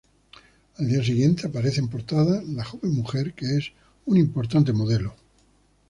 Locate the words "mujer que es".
2.95-3.71